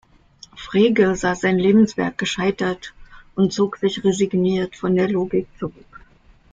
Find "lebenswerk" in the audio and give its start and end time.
1.59-2.17